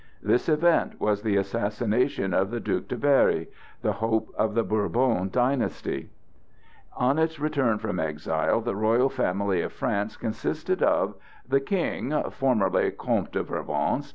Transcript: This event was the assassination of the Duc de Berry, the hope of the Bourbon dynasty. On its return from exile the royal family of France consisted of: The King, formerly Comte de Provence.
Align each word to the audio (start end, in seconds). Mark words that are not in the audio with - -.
This 0.23 0.49
event 0.49 0.99
was 0.99 1.21
the 1.21 1.35
assassination 1.37 2.33
of 2.33 2.49
the 2.49 2.59
Duc 2.59 2.87
de 2.87 2.97
Berry, 2.97 3.51
the 3.83 3.91
hope 3.91 4.33
of 4.35 4.55
the 4.55 4.63
Bourbon 4.63 5.29
dynasty. 5.29 6.09
On 6.97 7.19
its 7.19 7.39
return 7.39 7.77
from 7.77 7.99
exile 7.99 8.61
the 8.61 8.75
royal 8.75 9.09
family 9.09 9.61
of 9.61 9.71
France 9.71 10.17
consisted 10.17 10.81
of: 10.81 11.13
The 11.47 11.59
King, 11.59 12.19
formerly 12.31 12.89
Comte 12.89 13.31
de 13.33 13.43
Provence. 13.43 14.09